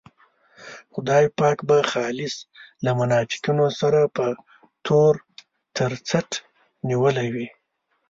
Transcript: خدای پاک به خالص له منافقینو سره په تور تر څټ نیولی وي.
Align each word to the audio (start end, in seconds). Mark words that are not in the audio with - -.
خدای 0.93 1.25
پاک 1.39 1.57
به 1.69 1.77
خالص 1.91 2.35
له 2.83 2.91
منافقینو 2.99 3.65
سره 3.79 4.01
په 4.15 4.25
تور 4.85 5.13
تر 5.77 5.91
څټ 6.07 6.29
نیولی 6.89 7.27
وي. 7.33 7.47